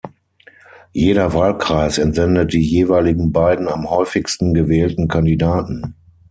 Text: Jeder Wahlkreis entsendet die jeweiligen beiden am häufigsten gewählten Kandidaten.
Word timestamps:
Jeder 0.93 1.35
Wahlkreis 1.35 1.99
entsendet 1.99 2.53
die 2.53 2.59
jeweiligen 2.63 3.31
beiden 3.31 3.67
am 3.67 3.87
häufigsten 3.87 4.55
gewählten 4.55 5.07
Kandidaten. 5.07 5.93